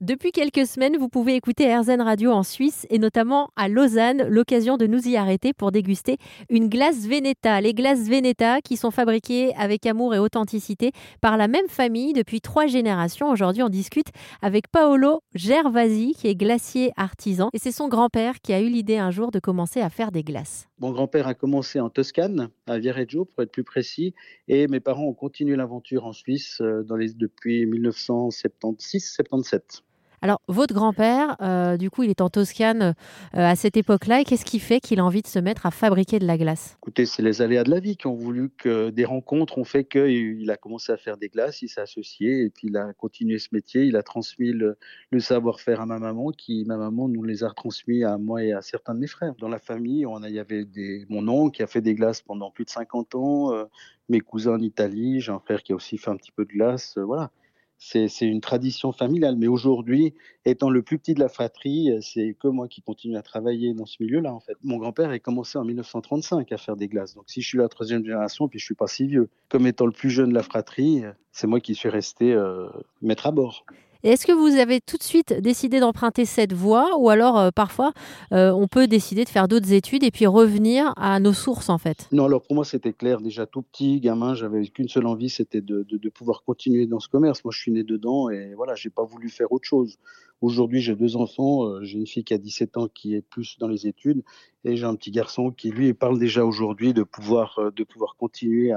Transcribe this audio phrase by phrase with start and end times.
[0.00, 4.78] Depuis quelques semaines, vous pouvez écouter RZN Radio en Suisse et notamment à Lausanne, l'occasion
[4.78, 6.16] de nous y arrêter pour déguster
[6.48, 7.60] une glace Veneta.
[7.60, 12.40] Les glaces Veneta qui sont fabriquées avec amour et authenticité par la même famille depuis
[12.40, 13.28] trois générations.
[13.28, 14.06] Aujourd'hui, on discute
[14.40, 18.96] avec Paolo Gervasi qui est glacier artisan et c'est son grand-père qui a eu l'idée
[18.96, 20.66] un jour de commencer à faire des glaces.
[20.78, 24.14] Mon grand-père a commencé en Toscane, à Viareggio pour être plus précis,
[24.48, 29.82] et mes parents ont continué l'aventure en Suisse euh, dans les, depuis 1976-77.
[30.22, 32.92] Alors, votre grand-père, euh, du coup, il est en Toscane euh,
[33.32, 34.20] à cette époque-là.
[34.20, 36.76] Et qu'est-ce qui fait qu'il a envie de se mettre à fabriquer de la glace?
[36.82, 39.84] Écoutez, c'est les aléas de la vie qui ont voulu que des rencontres ont fait
[39.84, 43.38] qu'il a commencé à faire des glaces, il s'est associé et puis il a continué
[43.38, 43.84] ce métier.
[43.84, 44.76] Il a transmis le,
[45.18, 48.60] savoir-faire à ma maman, qui, ma maman, nous les a transmis à moi et à
[48.60, 49.34] certains de mes frères.
[49.38, 50.66] Dans la famille, on a, il y avait
[51.08, 53.64] mon oncle qui a fait des glaces pendant plus de 50 ans, euh,
[54.10, 56.50] mes cousins en Italie, j'ai un frère qui a aussi fait un petit peu de
[56.50, 56.98] glace.
[56.98, 57.30] voilà
[57.80, 59.36] c'est une tradition familiale.
[59.36, 63.22] Mais aujourd'hui, étant le plus petit de la fratrie, c'est que moi qui continue à
[63.22, 64.56] travailler dans ce milieu-là, en fait.
[64.62, 67.14] Mon grand-père a commencé en 1935 à faire des glaces.
[67.14, 69.86] Donc, si je suis la troisième génération, puis je suis pas si vieux, comme étant
[69.86, 72.68] le plus jeune de la fratrie, c'est moi qui suis resté euh,
[73.00, 73.64] maître à bord
[74.02, 77.92] est-ce que vous avez tout de suite décidé d'emprunter cette voie ou alors euh, parfois
[78.32, 81.76] euh, on peut décider de faire d'autres études et puis revenir à nos sources en
[81.76, 82.08] fait?
[82.10, 83.20] Non, alors pour moi c'était clair.
[83.20, 87.44] Déjà tout petit, gamin, j'avais qu'une seule envie, c'était de, pouvoir continuer dans ce commerce.
[87.44, 89.98] Moi je suis né dedans et voilà, j'ai pas voulu faire autre chose.
[90.40, 93.58] Aujourd'hui j'ai deux enfants, euh, j'ai une fille qui a 17 ans qui est plus
[93.58, 94.22] dans les études
[94.64, 98.72] et j'ai un petit garçon qui lui parle déjà aujourd'hui de pouvoir, de pouvoir continuer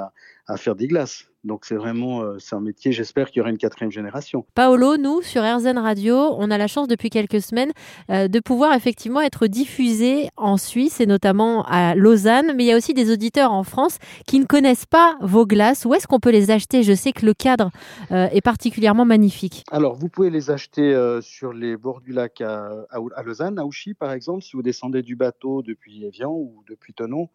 [0.48, 1.30] à faire des glaces.
[1.44, 4.46] Donc c'est vraiment euh, c'est un métier, j'espère qu'il y aura une quatrième génération.
[4.56, 7.72] Paolo, nous, sur RZN Radio, on a la chance depuis quelques semaines
[8.10, 12.72] euh, de pouvoir effectivement être diffusé en Suisse et notamment à Lausanne, mais il y
[12.72, 15.84] a aussi des auditeurs en France qui ne connaissent pas vos glaces.
[15.86, 16.82] Où est-ce qu'on peut les acheter?
[16.82, 17.72] Je sais que le cadre
[18.12, 19.66] euh, est particulièrement magnifique.
[19.70, 20.74] Alors vous pouvez les acheter
[21.22, 25.02] sur les bords du lac à, à, Lausanne, à Ouchy par exemple, si vous descendez
[25.02, 27.30] du bateau depuis Evian ou depuis Tenon.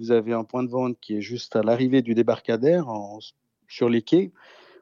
[0.00, 3.20] Vous avez un point de vente qui est juste à l'arrivée du débarcadère en
[3.74, 4.32] sur les quais.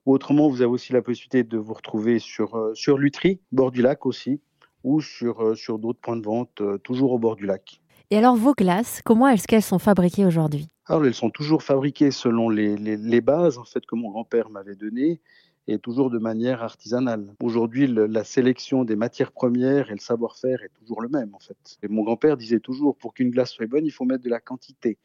[0.04, 3.70] Ou autrement, vous avez aussi la possibilité de vous retrouver sur, euh, sur Lutry, bord
[3.70, 4.40] du lac aussi,
[4.84, 7.80] ou sur, euh, sur d'autres points de vente, euh, toujours au bord du lac.
[8.10, 10.68] Et alors, vos glaces, comment est-ce qu'elles sont fabriquées aujourd'hui?
[10.86, 14.74] Alors, elles sont toujours fabriquées selon les, les, bases en fait, que mon grand-père m'avait
[14.74, 15.20] données
[15.68, 17.32] et toujours de manière artisanale.
[17.40, 21.78] Aujourd'hui, la sélection des matières premières et le savoir-faire est toujours le même en fait.
[21.84, 24.40] Et mon grand-père disait toujours, pour qu'une glace soit bonne, il faut mettre de la
[24.40, 24.98] quantité.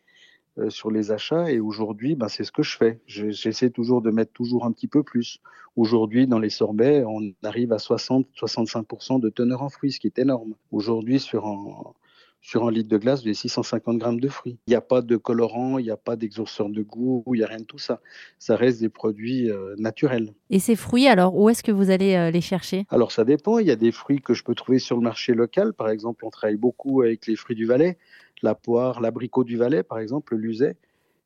[0.60, 1.52] Euh, sur les achats.
[1.52, 3.00] Et aujourd'hui, ben, c'est ce que je fais.
[3.06, 5.40] J'essaie toujours de mettre toujours un petit peu plus.
[5.76, 10.18] Aujourd'hui, dans les sorbets, on arrive à 60-65% de teneur en fruits, ce qui est
[10.18, 10.56] énorme.
[10.72, 11.94] Aujourd'hui, sur un,
[12.42, 14.58] sur un litre de glace, avez 650 grammes de fruits.
[14.68, 17.44] Il n'y a pas de colorant, il n'y a pas d'exhausteur de goût, il n'y
[17.44, 18.00] a rien de tout ça.
[18.40, 20.34] Ça reste des produits euh, naturels.
[20.50, 22.86] Et ces fruits, alors, où est-ce que vous allez euh, les chercher?
[22.90, 23.60] Alors, ça dépend.
[23.60, 25.74] Il y a des fruits que je peux trouver sur le marché local.
[25.74, 27.98] Par exemple, on travaille beaucoup avec les fruits du Valais
[28.42, 30.76] la poire, l'abricot du Valais, par exemple, le luset,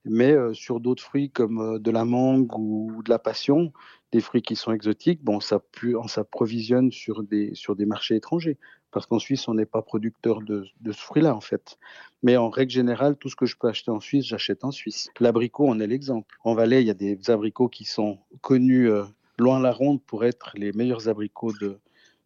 [0.06, 3.72] mais euh, sur d'autres fruits comme euh, de la mangue ou de la passion,
[4.12, 5.62] des fruits qui sont exotiques, bon, ça
[5.96, 8.58] on s'approvisionne sur des, sur des marchés étrangers,
[8.92, 11.78] parce qu'en Suisse, on n'est pas producteur de, ce fruit-là, en fait.
[12.24, 15.10] Mais en règle générale, tout ce que je peux acheter en Suisse, j'achète en Suisse.
[15.20, 16.36] L'abricot en est l'exemple.
[16.44, 19.04] En Valais, il y a des abricots qui sont connus euh,
[19.38, 21.80] loin la ronde pour être les meilleurs abricots de,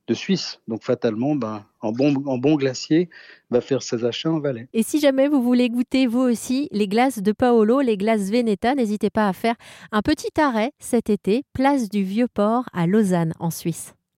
[0.08, 0.60] de Suisse.
[0.68, 3.10] Donc fatalement, ben, en, bon, en bon glacier,
[3.50, 4.68] va faire ses achats en Valais.
[4.74, 8.76] Et si jamais vous voulez goûter vous aussi les glaces de Paolo, les glaces Veneta,
[8.76, 9.56] n'hésitez pas à faire
[9.92, 13.95] un petit arrêt cet été, place du Vieux-Port à Lausanne en Suisse.